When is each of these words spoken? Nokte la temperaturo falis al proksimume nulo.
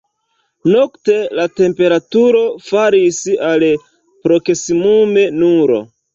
Nokte 0.75 1.17
la 1.39 1.45
temperaturo 1.59 2.41
falis 2.69 3.21
al 3.51 3.67
proksimume 4.27 5.29
nulo. 5.39 5.81